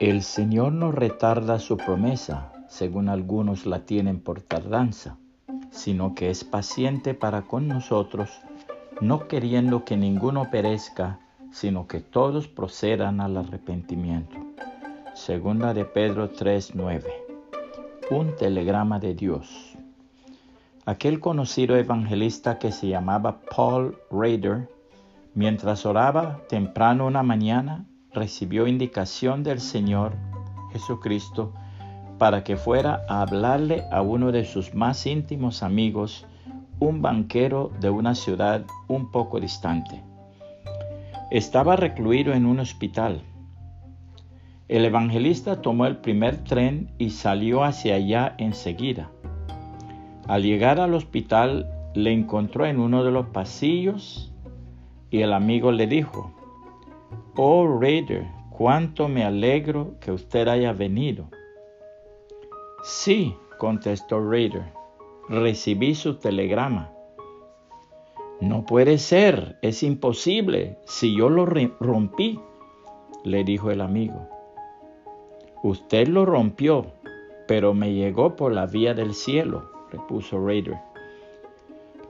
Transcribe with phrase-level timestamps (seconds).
[0.00, 5.18] El Señor no retarda su promesa, según algunos la tienen por tardanza,
[5.70, 8.30] sino que es paciente para con nosotros,
[9.02, 11.20] no queriendo que ninguno perezca,
[11.52, 14.38] sino que todos procedan al arrepentimiento.
[15.12, 17.04] Segunda de Pedro 3:9.
[18.10, 19.76] Un telegrama de Dios.
[20.86, 24.66] Aquel conocido evangelista que se llamaba Paul Rader,
[25.34, 30.12] mientras oraba temprano una mañana, recibió indicación del Señor
[30.72, 31.52] Jesucristo
[32.18, 36.26] para que fuera a hablarle a uno de sus más íntimos amigos,
[36.78, 40.02] un banquero de una ciudad un poco distante.
[41.30, 43.22] Estaba recluido en un hospital.
[44.68, 49.10] El evangelista tomó el primer tren y salió hacia allá enseguida.
[50.28, 54.32] Al llegar al hospital le encontró en uno de los pasillos
[55.10, 56.32] y el amigo le dijo,
[57.36, 61.28] Oh Raider, cuánto me alegro que usted haya venido.
[62.82, 64.72] Sí, contestó Raider,
[65.28, 66.92] recibí su telegrama.
[68.40, 72.40] No puede ser, es imposible, si yo lo rompí,
[73.24, 74.28] le dijo el amigo.
[75.62, 76.86] Usted lo rompió,
[77.46, 80.78] pero me llegó por la vía del cielo, repuso Raider.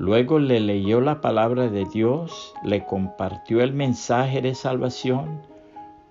[0.00, 5.42] Luego le leyó la palabra de Dios, le compartió el mensaje de salvación,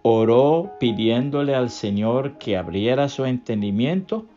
[0.04, 4.28] oró pidiéndole al Señor que abriera su entendimiento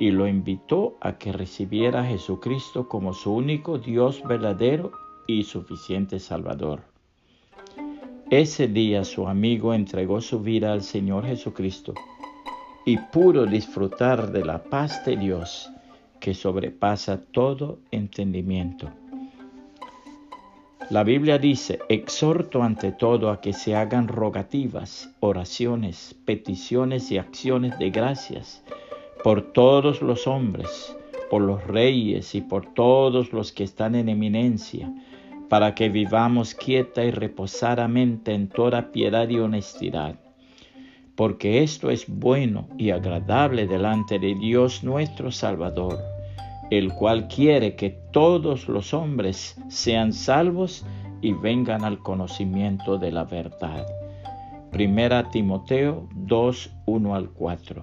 [0.00, 4.90] y lo invitó a que recibiera a Jesucristo como su único Dios verdadero
[5.28, 6.80] y suficiente Salvador.
[8.30, 11.94] Ese día su amigo entregó su vida al Señor Jesucristo
[12.84, 15.70] y pudo disfrutar de la paz de Dios
[16.20, 18.90] que sobrepasa todo entendimiento.
[20.90, 27.78] La Biblia dice, exhorto ante todo a que se hagan rogativas, oraciones, peticiones y acciones
[27.78, 28.64] de gracias
[29.22, 30.96] por todos los hombres,
[31.28, 34.90] por los reyes y por todos los que están en eminencia,
[35.50, 40.18] para que vivamos quieta y reposadamente en toda piedad y honestidad.
[41.18, 45.98] Porque esto es bueno y agradable delante de Dios nuestro Salvador,
[46.70, 50.86] el cual quiere que todos los hombres sean salvos
[51.20, 53.84] y vengan al conocimiento de la verdad.
[54.70, 57.82] Primera Timoteo 2, 1 al 4.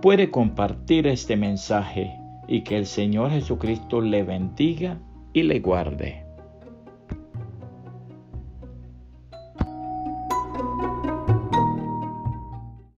[0.00, 2.10] Puede compartir este mensaje
[2.48, 4.98] y que el Señor Jesucristo le bendiga
[5.34, 6.23] y le guarde.